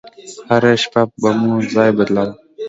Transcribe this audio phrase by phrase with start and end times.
[0.49, 2.33] هره شپه به مو ځاى بدلاوه.